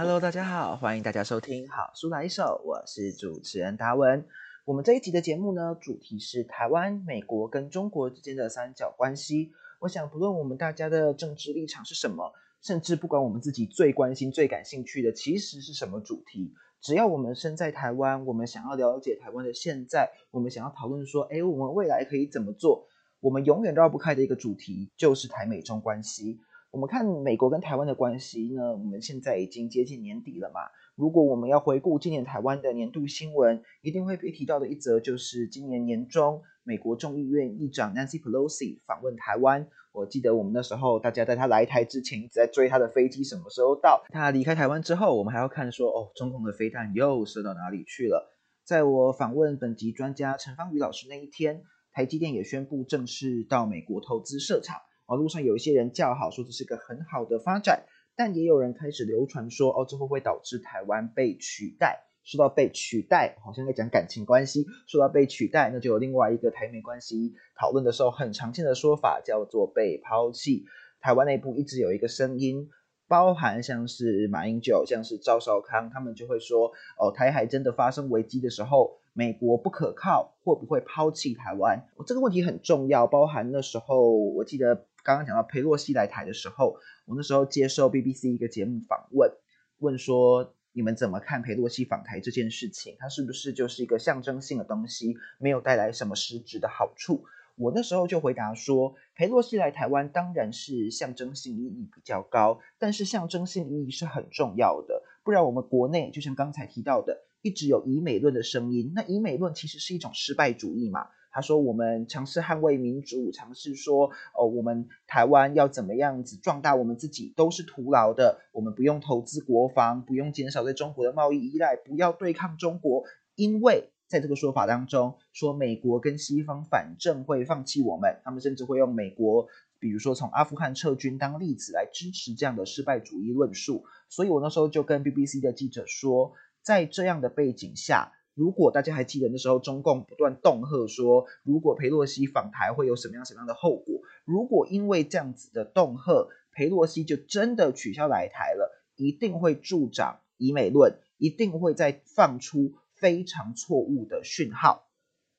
[0.00, 4.24] Hello，大家好，欢迎大家收听好书来一首，我是主持人达文。
[4.64, 9.50] 我们这一集的节目呢，主题是台湾、美国跟中国之间的三角关系。
[9.80, 12.32] 我想，不论我们大家的政治立场是什么，
[12.62, 22.86] 甚至不管我们自己最关心、最感兴趣的其实是什么主题，只要我们身在台湾，我们想要了解台湾的现在，我们想要讨论说，哎，我们未来可以怎么做，
[23.18, 26.38] 我们永远绕不开的一个主题就是台美中关系。
[26.70, 30.60] 我们看美国跟台湾的关系呢，我们现在已经接近年底了嘛。
[30.96, 39.66] 如果我们要回顾今年台湾的年度新闻，一定会被提到的一则就是今年年中，美国众议院议长 Nancy Pelosi 访问台湾。
[39.92, 44.04] 我记得我们那时候大家在他来台之前一直在追他的飞机什么时候到。
[44.10, 48.30] 他离开台湾之后，我们还要看说哦，中共的飞弹又射到哪里去了。
[48.62, 54.76] 在我访问本集专家陈芳宇老师那一天，台积电也宣布正式到美国投资设厂。
[55.08, 62.04] 网络上有一些人叫好，说这是个很好的发展，但也有人开始流传说，哦，这会不会导致台湾被取代？
[62.24, 64.66] 说到被取代，好像在讲感情关系。
[64.86, 70.66] 说到被取代，那就有另外一个台美关系讨论的时候很常见的说法，叫做被抛弃。
[71.00, 72.68] 台湾内部一直有一个声音，
[73.08, 78.98] 包含像是马英九，像是赵少康，他们就会说，哦，台海真的发生危机的时候。
[79.14, 81.84] 美国不可靠，会不会抛弃台湾？
[82.06, 83.04] 这个问题很重要。
[83.08, 89.32] 包含那时候，我记得刚刚讲到佩洛西来台的时候，我那时候接受 BBC 一个节目访问，
[89.78, 92.96] 问说你们怎么看佩洛西访台这件事情？
[92.98, 97.24] 它是不是就是一个象征性的东西，没有带来什么实质的好处？
[97.56, 107.24] 我那时候就回答说，佩洛西来台湾当然是象征性意义比较高，但是象征性意义是很重要的，不然我们国内就像刚才提到的。
[107.40, 111.06] 一直有以美论的声音，那以美论其实是一种失败主义嘛？
[111.38, 118.40] 他说我们尝试捍卫民主，尝试说哦，我们台湾要怎么样子壮大我们自己都是徒劳的。
[118.50, 123.04] 我们不用投资国防，不用减少对中国的贸易依赖，不要对抗中国，
[123.36, 129.46] 因为在这个说法当中，说美国跟西方反正会放弃我们，他们甚至会用美国，
[129.78, 133.84] 比如说从阿富汗撤军当例子来支持这样的失败主义论述。
[134.08, 136.32] 所以我那时候就跟 BBC 的记者说。
[136.60, 144.00] 在这样的背景下，如果大家还记得那时候中共不断恫吓说，如果佩洛西访台会有什么样什么样的后果？
[144.24, 154.86] 如果因为这样子的恫吓，佩洛西就真的取消来台了，一定会助长以美论，一定会再放出非常错误的讯号。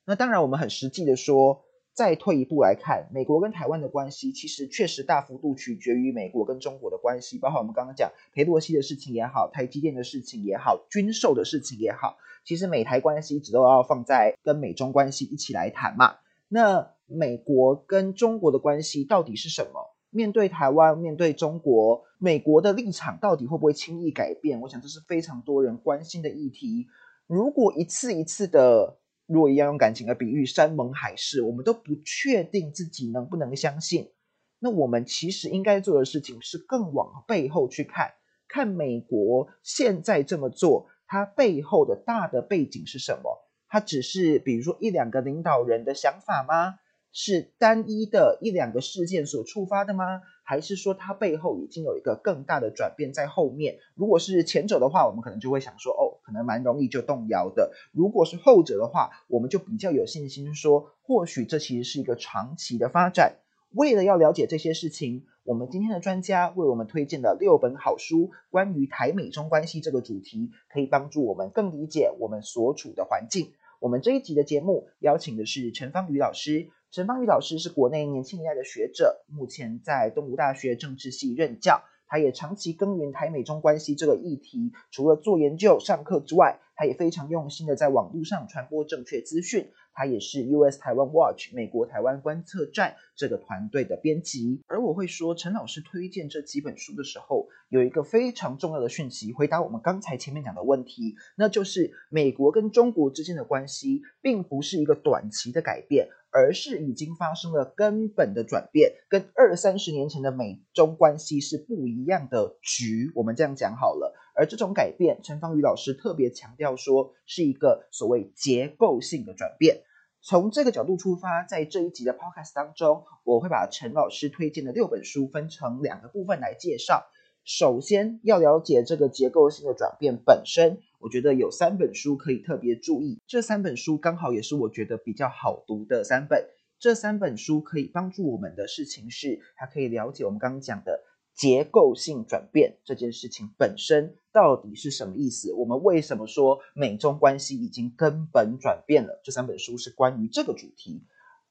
[0.04, 1.64] 那当然，我们很实际的说。
[2.00, 7.38] 再退一步来看，美国跟台湾的关系，其实确实大幅度取决于美国跟中国的关系。
[7.38, 12.16] 包括我们刚刚讲裴洛西的事情也好，台积电的事情也好，军售的事情也好，
[12.46, 16.16] 其实美台关系一直都要放在跟美中关系一起来谈嘛。
[16.48, 19.94] 那美国跟中国的关系到底是什么？
[20.10, 24.62] 面对台湾，面对中国，美国的立场到底会不会轻易改变？
[24.62, 26.88] 我想这是非常多人关心的议题。
[27.28, 28.96] 如果一次一次的。
[29.30, 34.10] 如果一样用感情来比喻山盟海誓，我们都不确定自己能不能相信。
[34.58, 38.14] 那我们其实应该做的事情是更往背后去看，
[38.48, 43.38] 看美国现在这么做，它背后的大的背景是什么？
[43.68, 46.80] 它只是比如说一两个领导人的想法吗？
[47.12, 50.22] 是单一的一两个事件所触发的吗？
[50.44, 53.78] 还是说它背后已经有一个更大的转变在后面？
[53.96, 63.38] 如果是前者的话，我们可能就会想说，哦，可能蛮容易就动摇的；如果是后者的话，我们就比较有信心说，或许这其实是一个长期的发展。
[63.72, 73.52] 为了要了解这些事情，我们今天的专家为我们推荐的六本好书，关于台美中关系这个主题，可以帮助我们更理解我们所处的环境。
[73.80, 76.70] 我们这一集的节目邀请的是陈芳宇老师。
[76.92, 81.84] 陈芳宇老师是国内年轻一代的学者，目前在东吴大学政治系任教。
[82.10, 89.70] 他也长期耕耘台美中关系这个议题，除了做研究、上课之外，他也非常用心的在网络上传播正确资讯。
[90.00, 94.62] 他也是 US 台湾 Watch 美国台湾观测站这个团队的编辑。
[94.68, 106.08] 而我会说，陈老师推荐这几本书的时候，有一个非常重要的讯息，回答我们刚才前面讲的问题，那就是美国跟中国之间的关系，并不是一个短期的改变。
[106.32, 113.12] 而是已经发生了根本的转变，跟二三十年前的美中关系是不一样的局。
[113.16, 114.14] 我们这样讲好了。
[114.36, 119.82] 而这种改变，陈芳宇老师特别强调说，是一个所谓结构性的转变。
[120.22, 127.06] 从这个角度出发，在这一集的 podcast 当中，我会把陈老师推荐的六本书分成两个部分来介绍。
[127.46, 130.80] 首先要了解这个结构性的转变本身。
[131.00, 136.50] 我觉得有三本书可以特别注意，这三本书刚好也是我觉得比较好读的三本。
[136.78, 141.02] 这三本书可以帮助我们的事情是，它可以了解我们刚刚讲的
[141.40, 145.54] 结构性转变这件事情本身到底是什么意思？
[145.54, 149.22] 我们为什么说美中关系已经根本转变了？
[149.24, 151.02] 这三本书是关于这个主题，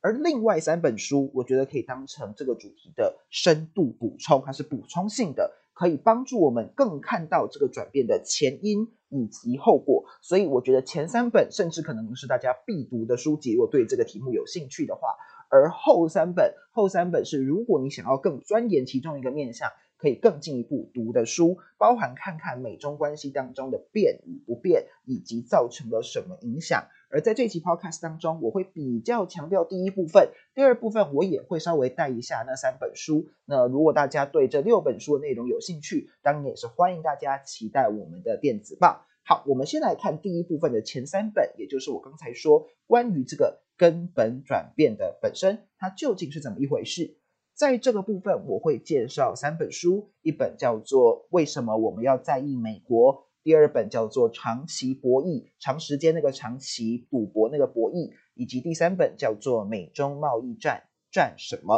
[0.02, 10.04] 而另外三本书，我觉得可以当成这个主题的深度补充，它是补充性的，可以帮助我们更看到这个转变的前因以及后果。
[10.20, 13.54] 所以我觉得前三本甚至可能是大家必读的书籍。
[13.54, 15.16] 如果对这个题目有兴趣的话。
[15.48, 26.86] 而后三本，后三本是如果你想要更钻研其中一个面向，可以更进一步读的书，包含看看美中关系当中的变与不变，以及造成了什么影响。
[27.10, 33.26] 而在这期 podcast 当中，我会比较强调第一部分，第二部分我也会稍微带一下那三本书。
[33.46, 39.06] 那如果大家对这六本书的内容有兴趣，当然也是欢迎大家期待我们的电子报。
[39.28, 43.60] 好，我们先来看第一部分的前三本，也就是我刚才说关于这个。
[43.76, 47.16] 根本转变的本身，它究竟是怎么一回事？
[47.54, 53.14] 在这个部分，我会介绍三本书，一本叫做《为什么我们要在意美国》，
[53.44, 60.82] 第二本叫做《长期博弈》，长时间那个长期赌博那个博弈，以及第三本叫做《美中贸易战
[61.12, 61.76] 战什么》。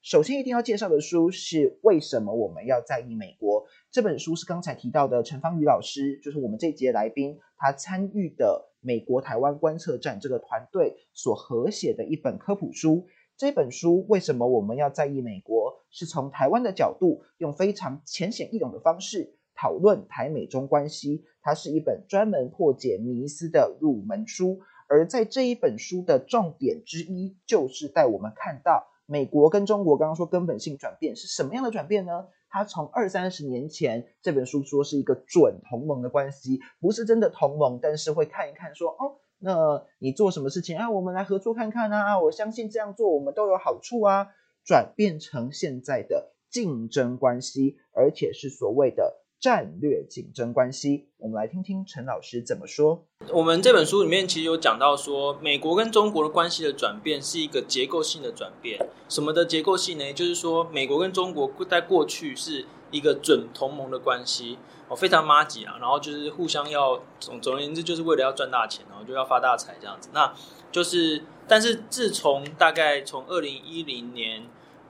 [0.00, 8.70] 首先一定要介绍的书是《为什么我们要在意美国》这本书，是刚才提到的陈芳宇老师，就是我们这节来宾，他参与的。
[8.84, 13.06] 美国台湾观测站这个团队所合写的一本科普书。
[13.36, 15.84] 这本书为什么我们要在意美国？
[15.88, 21.22] 是从台湾的角度，用非常浅显易懂的方式讨论台美中关系。
[21.42, 24.58] 它是一本专门破解迷思的入门书。
[24.88, 32.26] 而在这一本书的重点之一，就是带我们看到美国跟中国刚刚说根本性转变是什么样的转变呢？
[32.52, 40.90] 他从二三十年前这本书说是一个准同盟的关系，不是真的同盟，但是会看一看说哦，那你做什么事情啊？
[40.90, 42.20] 我们来合作看看啊！
[42.20, 44.28] 我相信这样做我们都有好处啊！
[44.64, 49.21] 转变成现在的竞争关系，而且是所谓的。
[49.42, 53.04] 战略竞争关系，我们来听听陈老师怎么说。
[53.32, 58.78] 我们这本书里面其实有讲到说，美国跟中国的关系的转变是一个结构性的转变。
[59.08, 60.12] 什么的结构性呢？
[60.12, 70.08] 就是说，美国跟中国在过去是一个准同盟的关系，哦，非常妈吉啊，然后就是互相要总总而言之，就是为了要赚大钱，然后就要发大财这样子。
[70.12, 70.32] 那
[70.70, 74.44] 就是，但是自从大概从二零一零年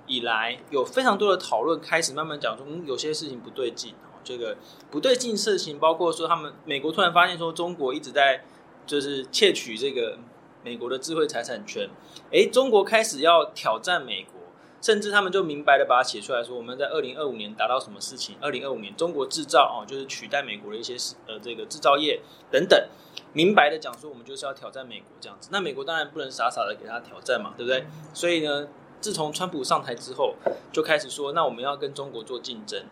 [0.07, 3.95] 以来，有非常多的讨论开始慢慢讲说，嗯，有些事情不对劲。
[4.25, 4.57] 这个
[4.91, 8.45] 不对劲事情，包括说他们美国突然发现说中国一直在
[8.87, 10.19] 就是窃取这个
[10.65, 11.89] 美国的智慧财产权，
[12.31, 14.41] 诶，中国开始要挑战美国，
[14.81, 18.37] 甚至他们就明白的把它写出来说我们在二零二五年达到什么事情？
[18.41, 20.95] 二零二五年中国制造哦，就是取代美国的一些
[21.27, 22.21] 呃这个制造业
[22.51, 22.89] 等等，
[23.33, 25.49] 明白的讲说我们就是要挑战美国这样子。
[25.53, 27.85] 那美国当然不能傻傻的给他挑战嘛，对不对？
[28.13, 28.69] 所以呢，
[29.01, 30.35] 自从川普上台之后，
[30.73, 32.85] 就开始说那我们要跟中国做竞争。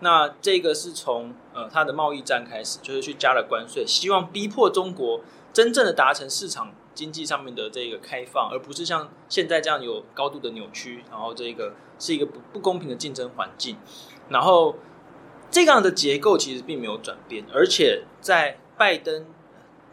[0.00, 5.22] 那这个是从呃它的贸易战开始，就是去加了关税，希望逼迫中国
[5.54, 13.78] 真正的达成市场经济上面的这个开放，而不是像现在这样有高度的扭曲，然后这个是一个不不公平的竞争环境。
[14.28, 14.76] 然后
[15.50, 19.24] 这样的结构其实并没有转变，而且在拜登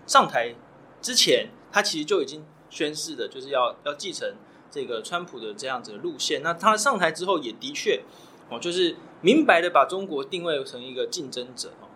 [0.05, 0.53] 上台
[1.01, 4.35] 之前，他其实就已经宣誓的，就是要要继承
[4.69, 6.43] 这个川普的这样子的路线。
[6.43, 8.03] 那他上台之后也的确
[8.49, 8.97] 哦，就是。
[9.23, 11.87] 明白的把中国定位成一个竞争者哦，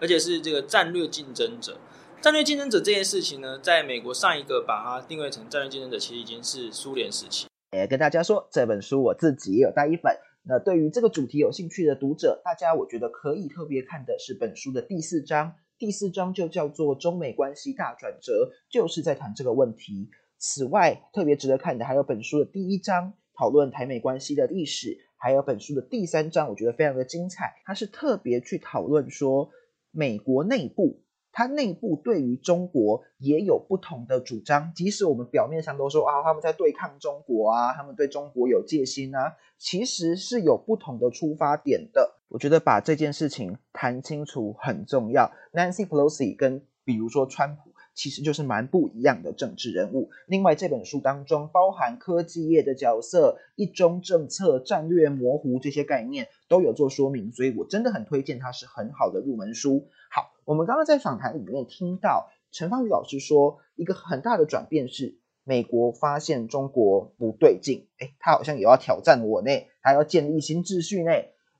[0.00, 1.78] 而且是这个战略竞争者。
[2.22, 7.48] 战略竞争者这件事情呢，在美国上一个把它定位成战略竞争者，其实已经是苏联时期。
[7.72, 10.16] 也跟大家说，这本书我自己也有带一本。
[10.44, 15.54] 那对于这个主题有兴趣的读者，大家我觉得可以特别看的是本书的第四章。
[15.78, 20.08] 第四章就叫做中美关系大转折，就是在谈这个问题。
[20.38, 24.98] 此外，特别值得看的还有本书的第一章，讨论台美关系的历史。
[25.16, 27.54] 还有本书的第三章，我觉得非常的精彩。
[27.64, 29.50] 它是特别去讨论说，
[29.90, 34.72] 美国内部，它内部对于中国也有不同的主张。
[34.74, 42.16] 即使我们表面上都说啊，他们在对抗中国啊，他们对中国有戒心啊，其实是有不同的出发点的。
[42.28, 45.32] 我觉得把这件事情谈清楚很重要。
[45.52, 47.72] Nancy Pelosi 跟比如说川普。
[47.96, 50.10] 其实就是蛮不一样的政治人物。
[50.26, 59.88] 另外，这本书当中包含科技业的角色、一中政策、战略模糊这些概念都有做说明，所以我真的很推荐它，是很好的入门书。
[60.10, 69.50] 好，我们刚刚在访谈里面听到陈芳宇老师说，一个很大的转变是美国发现中国不对劲，哎，他好像也要挑战我呢，
[69.80, 71.10] 还要建立新秩序呢。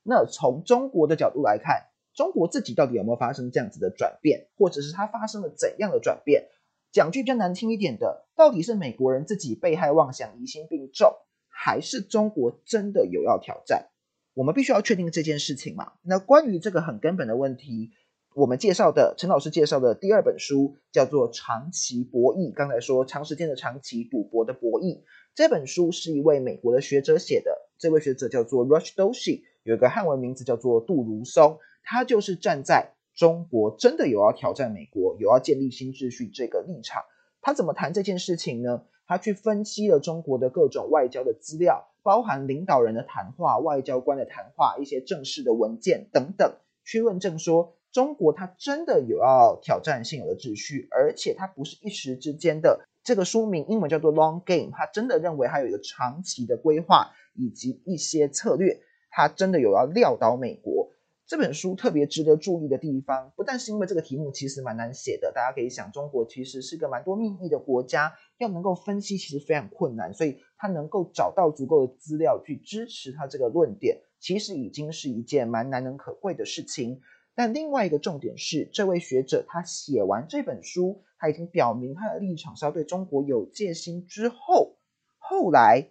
[0.02, 1.86] 那从中国的角度来看。
[2.16, 6.48] 中国自己到底有没有发生这样子的转变，或者是它发生了怎样的转变？
[6.90, 11.12] 讲句比较难听一点的，到底是美国人自己被害妄想、疑心病重，
[11.48, 13.90] 还是中国真的有要挑战？
[14.32, 15.92] 我们必须要确定这件事情嘛。
[16.02, 17.90] 那关于这个很根本的问题，
[18.34, 22.50] 我们介绍的陈老师介绍的第二本书叫做《长期博弈》。
[22.54, 25.02] 刚才说长时间的长期赌博的博弈，
[25.34, 27.50] 这本书是一位美国的学者写的。
[27.78, 37.04] 这位学者叫做 Rush Doshi，有一个汉文名字叫做杜如松，他就是站在中国真的有要挑战美国，有要建立新秩序这个立场。
[37.40, 38.82] 他怎么谈这件事情呢？
[39.06, 52.80] 他去分析了中国的各种外交的资料，包含领导人的谈话、外交官的谈话、一些正式的文件等等，去论证说中国他真的有要挑战现有的秩序，而且他不是一时之间的。
[53.04, 60.90] 这个书名英文叫做 Long Game，他真的认为他有一个长期的规划以及一些策略，他真的有要撂倒美国。
[61.26, 77.00] 这本书特别值得注意的地方，不但是因为这个题目其实蛮难写的，大家可以想，中国其实是个蛮多秘密的国家，要能够分析其实非常困难，所以他能够找到足够的资料去支持他这个论点，其实已经是一件蛮难能可贵的事情。
[77.34, 84.76] 但另外一个重点是，这位学者他写完这本书，他已经表明他的立场是要对中国有戒心之后，
[85.18, 85.88] 后来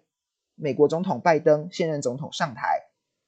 [0.56, 2.86] 美国总统拜登现任总统上台，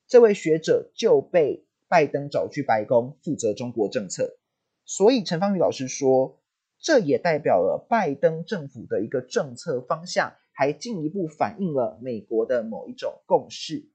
[0.08, 1.67] 这位学者就被。
[1.90, 4.38] 拜登找去白宫负责中国政策，
[4.86, 6.40] 所以陈芳宇老师说，
[6.80, 13.86] 这也代表了拜登政府的一个政策方向，还进一步反映了美国的某一种共识。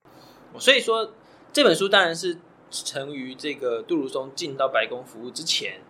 [0.58, 1.12] 所以说，
[1.52, 2.38] 这本书当然是
[2.70, 5.80] 成于这个杜鲁松进到白宫服务之前，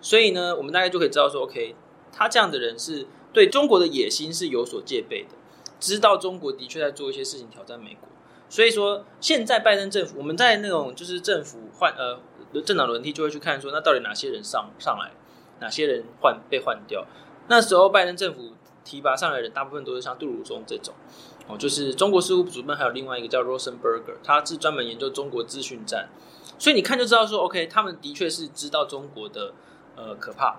[0.00, 1.74] 所以呢，我们大概就可以知道说，OK，
[2.10, 5.30] 他这样的人是对中国的野心是有所戒备的，
[5.78, 8.08] 知道中国的确在做一些事情挑战美国。
[8.50, 12.18] 所以说，现在拜登政府，我们在那种就是政府换呃
[12.62, 15.12] 政党轮替，就会去看说，那到底哪些人上上来，
[15.60, 17.06] 哪些人换被换掉。
[17.46, 18.52] 那时候拜登政府
[18.84, 20.92] 提拔上来的人，大部分都是像杜鲁松这种
[21.46, 26.08] 哦，就是中国事务主任，还有另外一个叫 Rosenberger，他是专门研究中国资讯战。
[26.58, 29.54] 所以你看就知道说，OK，他们的确是知道中国的
[29.96, 30.58] 呃可怕。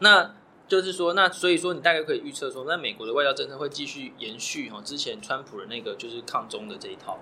[0.00, 0.34] 那
[0.66, 7.18] 就是说，那所以说，你大概可以预测说，那美国的外交政策会继续延续哈，之前川普的那个就是抗中的这一套，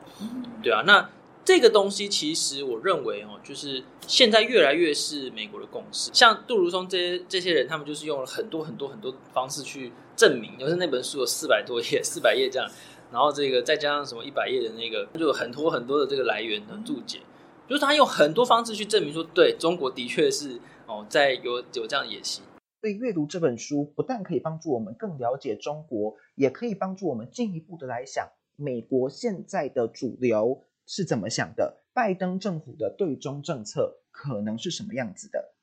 [0.62, 0.82] 对啊。
[0.86, 1.10] 那
[1.44, 6.08] 这个东西其实我认为哦，就是现在越来越是美国的共识。
[6.14, 12.70] 像杜如松这些这些人，他们就是用了很多很多很多方式去证明，就是那本书有四百多页， 四百页这样，
[13.10, 17.18] 然后这个再加上什么一百页的那个，就有很多很多的这个来源的注解，
[17.68, 22.44] 就是他用很多方式去证明说，对中国的确是哦，在有有这样的野心。
[22.82, 35.54] 所以阅读这本书不但可以帮助我们更了解中国，也可以帮助我们进一步的来想美国现在的主流是怎么想的，拜登政府的对中政策可能是什么样子的。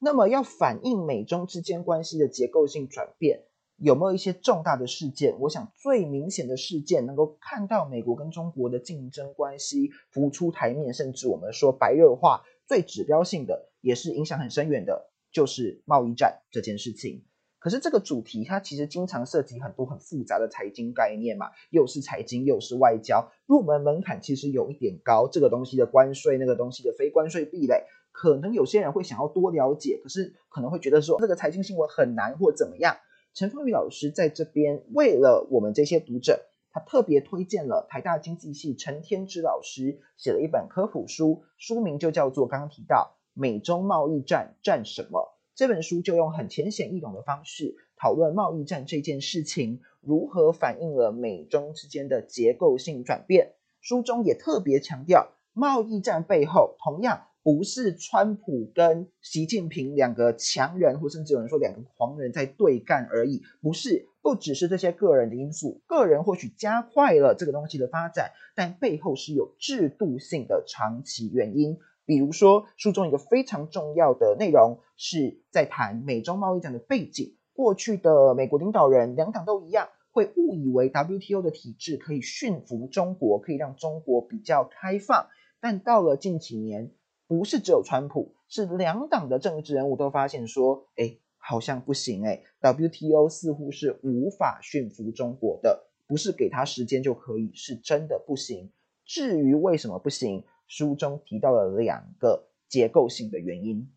[0.00, 3.44] 那么要反映美中之间关系的结构性转变，
[3.76, 5.38] 有没有一些重大的事件？
[5.38, 15.12] 我想最明显的事件能够看到美国跟中国的竞争关系浮出台面，甚至我们说白热化，最指标性的也是影响很深远的。
[15.36, 17.22] 就是贸易战这件事情，
[17.58, 25.28] 可是这个主题它其实经常涉及很多很复杂的财经概念嘛，又是财经又是外交，入门门槛其实有一点高。
[25.30, 32.96] 这个东西的关税，那个东西的非关税壁垒，可能有些人会想要多了解，可是可能会觉得说这个财经新闻很难或怎么样。
[33.34, 43.18] 陈凤宇老师在这边为了我们这些读者，他特别推荐了台大经济系陈天之老师写了一本科普书，书名就叫做刚刚提到。
[43.38, 45.36] 美中贸易战战什么？
[45.54, 53.52] 这本书就用很浅显易懂的方式讨论贸易战这件事情如何反映了美中之间的结构性转变。
[53.82, 63.42] 书中也特别强调，贸易战背后同样不是川普跟习近平两个强人，或甚至有人说两个狂人在对干而已。
[63.60, 71.78] 不是，不只是这些个人的因素，个人或许加快了这个东西的发展，但背后是有制度性的长期原因。
[72.06, 77.36] 比如说，书中一个非常重要的内容是在谈美中贸易战的背景。
[77.52, 85.26] 过去的美国领导人，两党都一样，会误以为 WTO 的体制可以驯服中国，可以让中国比较开放。
[85.58, 86.92] 但到了近几年，
[87.26, 98.70] 不是只有川普，是两党的政治人物都发现说，哎，好像不行哎，WTO 似乎是无法驯服中国的，不是给他时间就可以，是真的不行。
[99.04, 100.44] 至于为什么不行？
[100.66, 103.90] 书中提到了两个结构性的原因。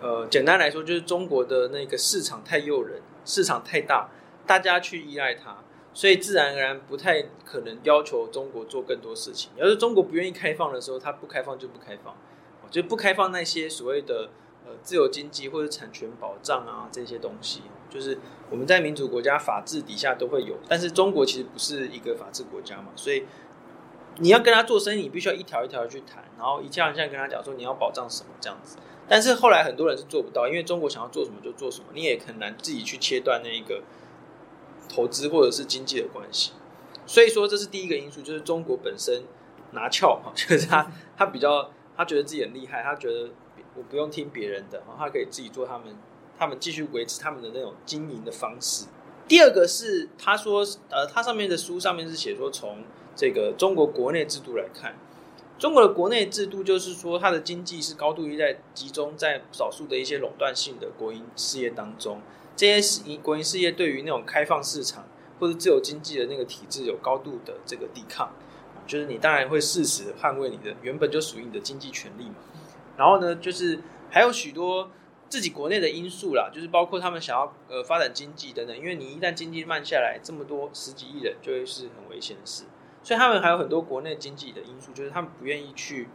[0.00, 4.08] 呃，简单来说，就是中国的那个市场太诱人，市场太大，
[4.46, 5.62] 大家去依赖它，
[5.92, 9.50] 所以自然而然不太可能要求中国做更多事情。
[9.56, 12.16] 要是中国不愿意开放的时候，它不开放就不开放，
[12.70, 14.30] 就不开放那些所谓的
[14.64, 18.18] 呃自由经济或者产权保障啊这些东西，就是
[18.50, 23.24] 我们在民主国家法治底下都会有，但是中国其实不是一个法治国家嘛，所以。
[24.18, 28.76] 你要跟他做生意，你必须要一条一条的去谈，然后一项一项跟他讲说你要保障什么这样子。
[29.08, 33.82] 但是后来很多人是做不到，因为中国想要做什么就做什么，你也很难自己去切断那一个
[34.88, 36.52] 投资或者是经济的关系。
[37.04, 39.24] 所以说这是第一个因素，就是中国本身
[39.72, 43.30] 拿翘哈，就是他他比较他觉得自己很厉害，他觉得
[43.74, 45.96] 我不用听别人的，他可以自己做他们
[46.38, 48.86] 他们继续维持他们的那种经营的方式。
[49.26, 54.94] 第二个是他说呃，他上面的书上面是写说从这个中国国内制度来看。
[55.58, 62.20] 中国的国内制度就是说，它的经济是高度依赖集中在少数的一些垄断性的国营事业当中。
[62.56, 65.06] 这些国营事业对于那种开放市场
[65.38, 68.32] 或者自由经济的那个体制有高度的这个抵抗，
[68.86, 72.34] 就是你当然会适时捍卫你的原本就属于你的经济权利嘛。
[72.96, 74.90] 然后呢，就是还有许多
[75.28, 78.76] 自己国内的因素啦，就是包括他们想要呃发展经济等等。
[78.76, 82.64] 因为你一旦经济慢下来，这么多十几亿人就会是很危险的事。
[83.04, 86.08] 所以他们还有很多国内经济的因素，就是他们不愿意去，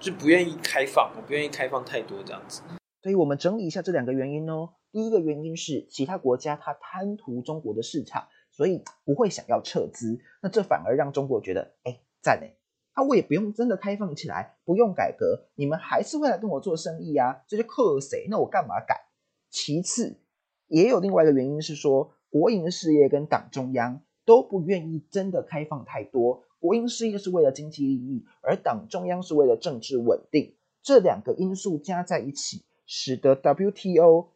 [0.00, 2.62] 就不愿意开放，不愿意开放太多这样子。
[3.02, 4.70] 所以我们整理一下这两个原因哦。
[4.90, 12.56] 第一个原因是其他国家它贪图中国的市场，所以不会想要撤资，那这反而让中国觉得，哎，赞哎，
[12.94, 18.26] 啊我也不用真的开放起来，不用改革，你们还是会来跟我做生意啊，这就克谁？
[18.30, 19.08] 那我干嘛改？
[19.50, 20.18] 其次，
[20.68, 24.00] 也有另外一个原因是说，国营事业跟党中央。
[24.28, 34.26] 都不愿意真的开放太多，国营事业是为了经济利益，而党中央是为了政治稳定，这两个因素加在一起，使得 WTO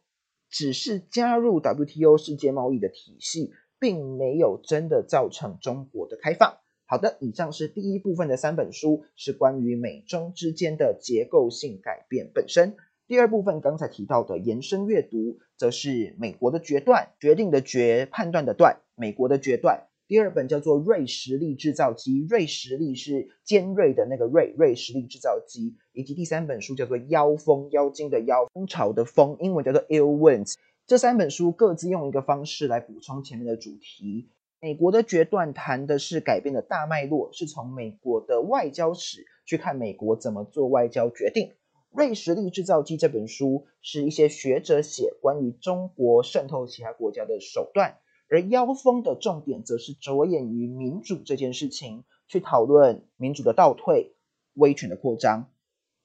[0.49, 6.57] 只是加入 WTO 世界贸易的体系，并没有真的造成中国的开放。
[6.87, 12.77] 好的，以上是第一部分的三本书，是关于美中之间的结构性改变本身。
[13.05, 18.79] 第二部分刚才提到的延伸阅读，则是美国的决断，决定的决，判断的断。
[18.95, 30.53] 美国的决断，第二本叫做《锐实力制造机》，锐实力是尖锐的那个锐，锐实力制造机，以及第三本书叫做《妖风》，妖精的妖，风潮的风，英文叫做 Ill Winds。
[30.85, 34.29] 这三本书各自用一个方式来补充前面的主题。
[34.59, 41.47] 美国的决断谈的是改变的大脉络，是从美国的外交史去看美国怎么做外交决定。
[41.91, 47.97] 《锐实力制造机》这本书是一些学者写关于中国渗透其他国家的手段。
[48.33, 54.15] 而妖风的重点则是着眼于民主这件事情，去讨论民主的倒退、
[54.55, 55.51] 威权的扩张。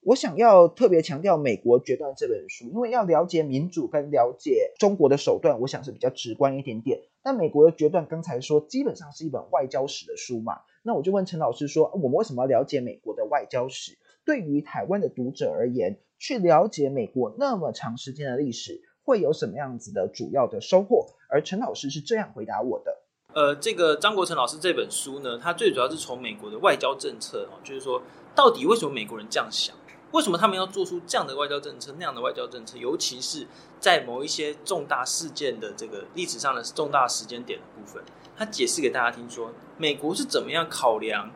[0.02, 7.00] 我想要特别强调《美国决断》这本书，因为要了解民主跟了解中国的手段，我想是比较直观一点点。
[7.22, 13.96] 但《美国的决断》刚才说基本上是一本外交史的书嘛，那我就问陈老师说，我们为什么要了解美国的外交史？
[14.26, 18.82] 对于台湾的读者而言，去了解美国那么长时间的历史？
[19.02, 21.06] 会有什么样子的主要的收获？
[21.28, 22.96] 而陈老师是这样回答我的：
[23.34, 28.02] 呃，这个张国成老师这本书呢，他最主要是从美国的外交政策哦，就是说
[28.34, 29.76] 到底为什么美国人这样想，
[30.12, 33.46] 为什么他们要做出这样的外交政策、那样的外交政策，尤其是
[33.78, 38.02] 在某一些重大事件的这个历史上的重大时间点的部分，
[38.36, 41.30] 他解释给大家听，说美国是怎么样考量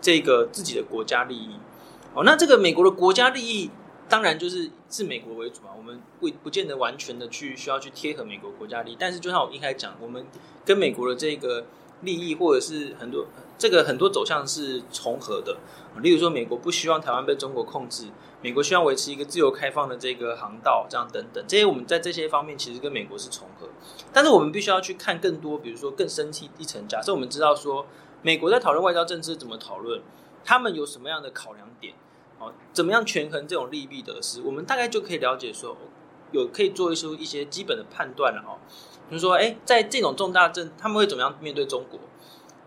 [0.00, 1.60] 这个自己的国家利益。
[2.14, 3.70] 哦，那这个美国的国家利益。
[4.08, 10.26] 当然，就是是美国为主嘛，我们不不见得完全的去需要去贴合美国国家利益，但是就像我一开始讲，我们
[10.64, 11.66] 跟美国的这个
[12.00, 13.26] 利益或者是很多
[13.58, 15.58] 这个很多走向是重合的。
[16.00, 18.06] 例如说，美国不希望台湾被中国控制，
[18.40, 23.68] 美国希望维持一个自由开放的这个航道，这样等等，这些我们在这些方面其实跟美国是重合。
[24.12, 26.86] 但是我们必须要去看更多，比如说更深一层。
[26.86, 27.84] 假设我们知道说，
[28.22, 30.00] 美国在讨论外交政策怎么讨论，
[30.44, 31.94] 他们有什么样的考量点？
[32.38, 34.40] 哦，怎么样权衡这种利弊得失？
[34.42, 35.76] 我们大概就可以了解说，
[36.32, 38.58] 有可以做一些一些基本的判断了哦。
[39.08, 41.98] 比如说，哎，在这种重大政，他们会怎么样面对中国？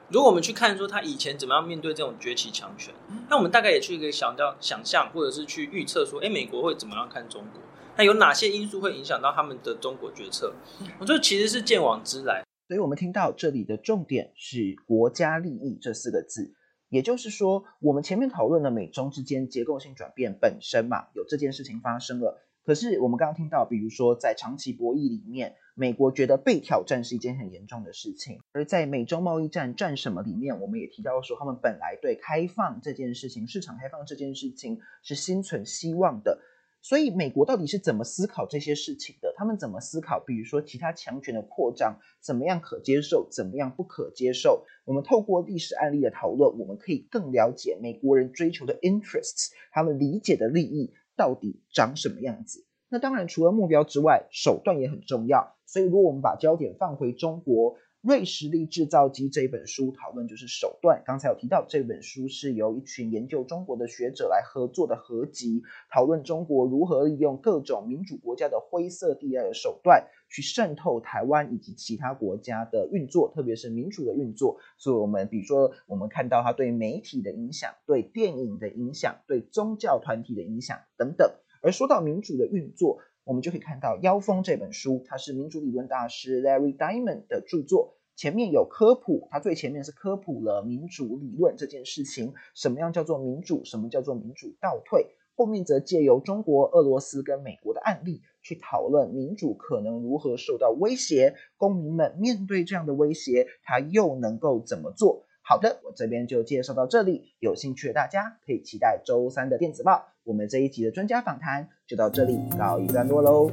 [0.10, 2.94] 如果我们去看说他以前怎么样面对这种崛起强权，
[3.30, 7.62] 那我们大概也去可以想到想象，或者是去预测说，哎，美国会怎么样看中国？
[7.96, 10.54] 那有哪些因素会影响到他们的中国决策？
[11.00, 12.44] 我觉得其实是见往知来。
[12.68, 16.54] 所以我们听到这里的重点是“国家利益”这四个字。
[16.92, 22.42] 也就是说，我们前面讨论了美中之间结构性转变本身嘛，有这件事情发生了。
[22.66, 36.40] 可是我们刚刚听到，比如说在长期博弈里面，美国觉得被挑战是一件很严重的事情；而在美中贸易战战什么里面，我们也提到说，他们本来对开放这件事情、市场开放这件事情是心存希望的。
[36.84, 39.34] 所以，美国到底是怎么思考这些事情的？
[39.38, 40.20] 他们怎么思考？
[40.20, 44.66] 比如说，其他强权的扩张怎么样可接受，怎么样不可接受？
[44.86, 52.66] 我们透过历史案例的讨论，我们可以更了解美国人追求的 interests，他们理解的利益到底长什么样子。
[52.90, 55.56] 那当然，除了目标之外，手段也很重要。
[55.68, 61.04] 所以，如果我们把焦点放回中国，瑞士力制造机这一本书讨论就是手段。
[61.06, 65.62] 刚才有提到这本书是由一群研究中国的学者来合作的合集，
[65.94, 74.58] 讨论中国如何利用各种民主国家的灰色地带的手段去渗透台湾以及其他国家的运作，特别是民主的运作。
[74.80, 81.32] 所以，我们比如说，我们看到它对媒体的影响、对电影的影响、对宗教团体的影响等等。
[81.64, 87.96] 而说到民主的运作，我们就可以看到《妖风》这本书，它是民主理论大师 Larry Diamond 的著作。
[88.16, 95.16] 前面有科普，它最前面是科普了民主理论这件事情，什么样叫做民主，什么叫做民主倒退。
[95.34, 105.26] 后面则借由中国、俄罗斯跟美国的案例，去讨论民主可能如何受到威胁，公民们面对这样的威胁，他又能够怎么做？
[105.44, 110.08] 好的，我这边就介绍到这里，有兴趣的大家可以期待周三的电子报。
[110.24, 113.52] 我们这一集的专家访谈就到这里告一段落喽。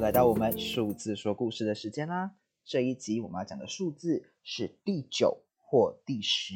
[0.00, 2.30] 来到我们数字说故事的时间啦！
[2.64, 6.54] 这一集我们要讲的数字是第九或第十，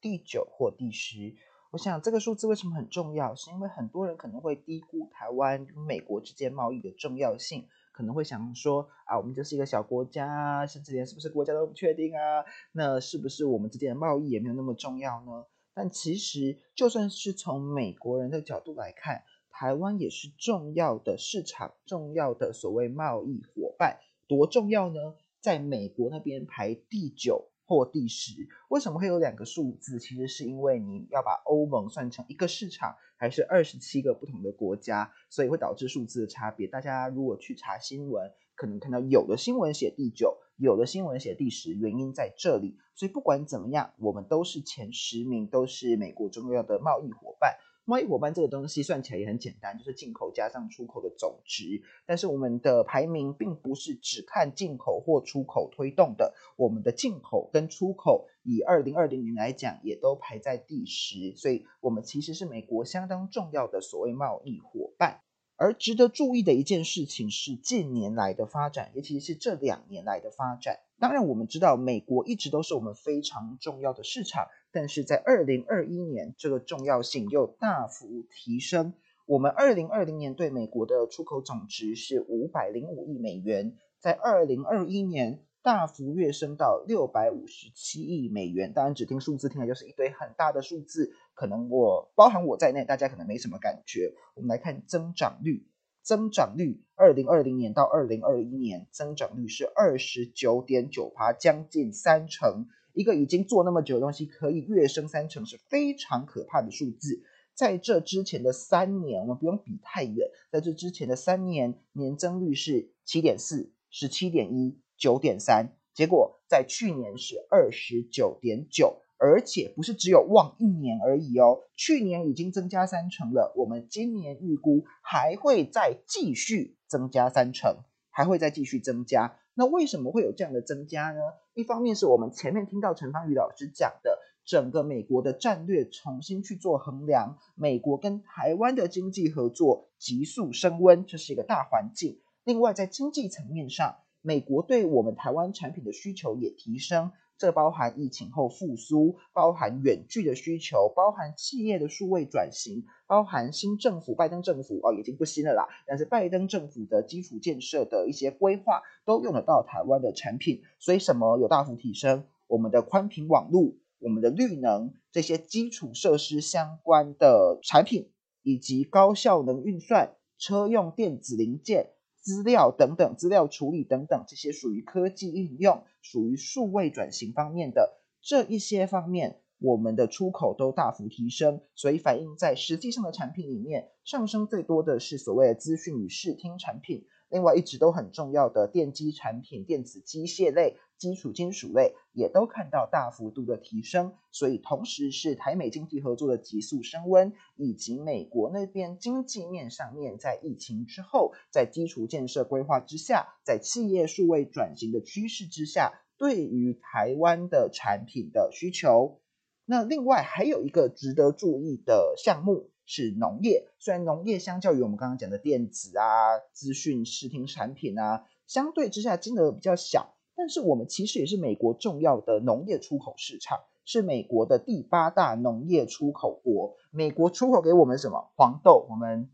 [0.00, 1.36] 第九或第十。
[1.70, 3.34] 我想这个数字为什么很重要？
[3.34, 15.46] 是因为很多人可能会低估台湾跟美国之间贸易的重要性，可能会想说啊，我们就是一个小国家，甚至连是不是国家都不确定啊，那是不是我们之间的贸易也没有那么重要呢？
[15.72, 25.14] 但其实就算是从美国人的角度来看，台湾也是重要的市场，重要的所谓贸易伙伴，多重要呢？
[25.40, 29.98] 在美国那边排第九或第十，为什么会有两个数字？
[29.98, 36.68] 其实是因为你要把欧盟算成一个市场，还是二十七个不同的国家，所以会导致数字的差别。
[36.68, 42.78] 大家如果去查新闻，可能看到有的新闻写第九，有的新闻写第十，原因在这里。
[42.94, 47.56] 所以不管怎么样，我们都是前十名，都是美国重要的贸易伙伴。
[47.88, 51.82] 贸易伙伴这个东西算起来也很简单，就是进口加上出口的总值。
[52.04, 65.20] 但是我们的排名并不是只看进口或出口推动的，我们的进口跟出口以二零二零年来讲，也都排在第十，所以我们其实是美国相当重要的所谓贸易伙伴。
[65.58, 70.80] 而值得注意的一件事情是近年来的发展，尤其是这两年来的发展。
[70.98, 78.92] 当然，我们知道美国一直都是我们非常重要的市场，但是在二零二一年，这个重要性又大幅提升。
[79.24, 85.40] 我们二零二零年对美国的出口总值是五百零五亿美元，在二零二一年。
[85.62, 94.14] 大幅跃升到六百五十七亿美元，当然只听数字听来就是一堆很大的数字，可能我包含我在内，大家可能没什么感觉。
[94.36, 95.66] 我们来看增长率，
[96.02, 102.66] 增长率，二零二零年到二零二一年增长率是二十九点九趴，将近三成。
[102.96, 107.22] 一个已经做那么久的东西，可以跃升三成，是非常可怕的数字。
[107.54, 114.80] 在这之前的三年，我们不用比太远，在这之前的三年，年增率是七点四，十七点一。
[114.98, 127.76] 九点三，结果在去年是二十九点九，而且不是只有望一年而已哦，去年已经增加三成了，我们今年预估还会再继续增加三成，
[128.08, 129.38] 还会再继续增加。
[129.52, 131.20] 那为什么会有这样的增加呢？
[131.56, 142.20] 一方面是我们前面听到陈方宇老师讲的，整个美国的战略重新去做衡量，美国跟台湾的经济合作急速升温，这是一个大环境。
[142.44, 143.96] 另外在经济层面上。
[144.26, 162.24] 美国对我们台湾产品的需求也提升，这包含疫情后复苏，包含远距的需求，包含企业的数位转型，包含新政府拜登政府哦已经不新了啦，但是拜登政府的基础建设的一些规划都用得到台湾的产品，所以什么有大幅提升？
[162.48, 168.10] 我们的宽频网络、我们的绿能这些基础设施相关的产品，
[168.42, 171.92] 以及高效能运算、车用电子零件。
[172.26, 187.06] 资料等等，资料处理等等，这些属于科技应用、属于数位转型方面的这一些方面，我们的出口都大幅提升，所以反映在实际上的产品里面，上升最多的是所谓的资讯与视听产品。
[187.28, 194.14] 另外，一直都很重要的电机产品、电子机械类、基础金属类，也都看到大幅度的提升。
[194.30, 209.20] 所以，同时是台美经济合作的急速升温，以及美国那边经济面上面，在疫情之后，在基础建设规划之下，在企业数位转型的趋势之下，对于台湾的产品的需求。
[209.64, 212.70] 那另外还有一个值得注意的项目。
[212.86, 226.76] 是农业，虽然农业相较于我们刚刚讲的电子啊、资讯视听产品啊，相对之下金额比较小，但是我们其实也是美国重要的农业出口市场，是美国的第八大农业出口国。
[226.90, 228.30] 美国出口给我们什么？
[228.36, 229.28] 黄豆，我们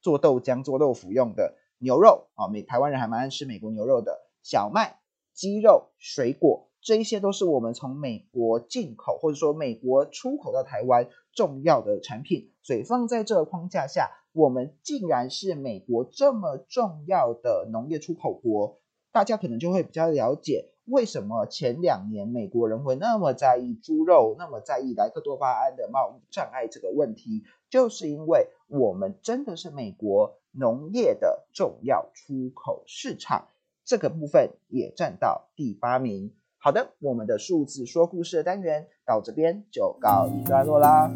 [0.00, 5.00] 做豆浆、做豆腐用的；牛肉啊，美台湾人还蛮爱吃美国牛肉的，小麦、
[5.34, 12.50] 鸡肉、水果，这一些都是我们从美国进口或者说美国出口到台湾重要的产品。
[12.62, 18.78] 所以放在这个框架下，我们竟然是美国这么重要的农业出口国，
[19.10, 20.68] 大家可能就会比较了解。
[20.84, 27.44] 为什么前两年美国人会那么在意猪肉，那么在意莱克多巴胺的贸易障碍这个问题？
[27.70, 33.46] 就是因为我们真的是美国农业的重要出口市场，
[33.84, 36.32] 这个部分也占到第八名。
[36.64, 41.12] 好的，我们的数字说故事的单元到这边就告一段落啦。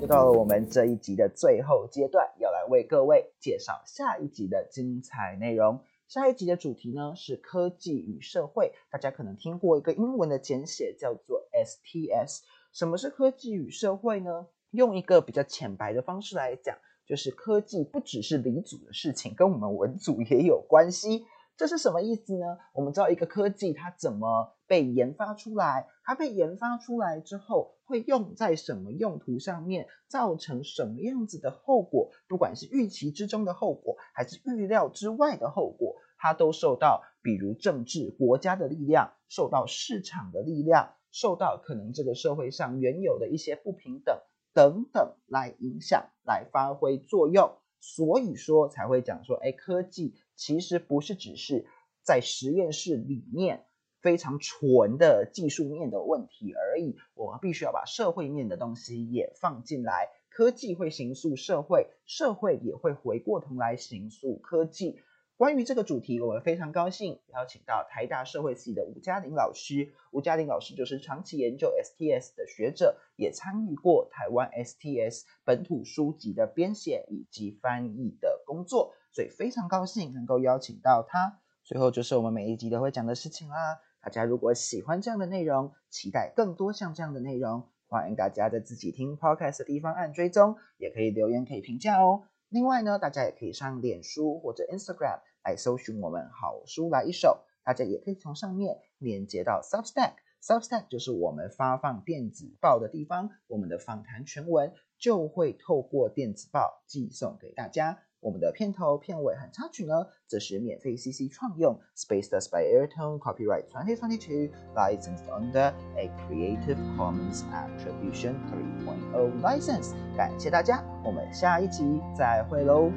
[0.00, 5.78] 又到了我们这一集的最后阶段，要来为各位介绍下一集的精彩内容。
[6.08, 12.40] 下一集的主题呢是科技与社会，大家可能听过一个英文的简写叫做 STS。
[12.72, 14.48] 什么是科技与社会呢？
[14.72, 21.24] 用一个比较浅白的方式来讲，就是科技不只是理组的事情，跟我们文组也有关系。
[21.58, 22.56] 这是什么意思呢？
[22.72, 44.20] 我们知道一个科技它怎么被研发出来，它被研发出来之后会用在什么用途上面，造成什么样子的后果，不管是预期之中的后果，还是预料之外的后果，它都受到比如政治、国家的力量，受到市场的力量，受到可能这个社会上原有的一些不平等
[44.54, 47.58] 等等来影响，来发挥作用。
[47.80, 51.66] 所以说才会讲说，哎，科技其实不是只是
[52.02, 53.66] 在实验室里面
[54.00, 60.08] 非常纯的技术面的问题而已，我们必须要把社会面的东西也放进来。
[60.30, 65.00] 科技会形塑社会，社会也会回过头来形塑科技。
[65.38, 69.94] 关于这个主题，我们非常高兴邀请到台大社会系的吴嘉玲老师。
[70.10, 81.38] 吴嘉玲老师就是长期研究 STS 的学者，也参与过台湾 STS 本土书籍的编写以及翻译的工作，所以非常高兴能够邀请到他。
[81.62, 83.78] 最后就是我们每一集都会讲的事情啦。
[84.02, 92.24] 大家如果喜欢这样的内容，期待更多像这样的内容，欢迎大家在自己听 Podcast 的地方按追踪，也可以留言可以评价哦。
[92.50, 108.02] 另外呢，大家也可以上脸书或者 Instagram 来搜寻我们好书来一首，大家也可以从上面连接到 Substack，Substack 就是我们发放电子报的地方，我们的访谈全文就会透过电子报寄送给大家。
[108.20, 119.94] 我们的片头、片尾和插曲呢，则是免费 CC 创用，Space Dust by Airtone Copyright 2022 Licensed under a Creative Commons Attribution 3.0 License。
[120.16, 122.90] 感谢大家，我们下一集再会喽。